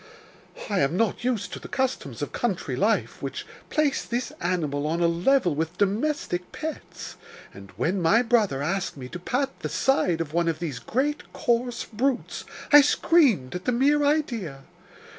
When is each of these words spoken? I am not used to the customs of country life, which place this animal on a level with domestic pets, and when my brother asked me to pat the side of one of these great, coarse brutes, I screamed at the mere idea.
I 0.67 0.79
am 0.79 0.97
not 0.97 1.23
used 1.23 1.53
to 1.53 1.59
the 1.59 1.67
customs 1.67 2.23
of 2.23 2.31
country 2.31 2.75
life, 2.75 3.21
which 3.21 3.45
place 3.69 4.03
this 4.03 4.31
animal 4.41 4.87
on 4.87 4.99
a 4.99 5.05
level 5.07 5.53
with 5.53 5.77
domestic 5.77 6.51
pets, 6.51 7.17
and 7.53 7.69
when 7.77 8.01
my 8.01 8.23
brother 8.23 8.63
asked 8.63 8.97
me 8.97 9.07
to 9.09 9.19
pat 9.19 9.59
the 9.59 9.69
side 9.69 10.19
of 10.19 10.33
one 10.33 10.47
of 10.47 10.57
these 10.57 10.79
great, 10.79 11.31
coarse 11.33 11.85
brutes, 11.85 12.45
I 12.73 12.81
screamed 12.81 13.53
at 13.53 13.65
the 13.65 13.71
mere 13.71 14.03
idea. 14.03 14.63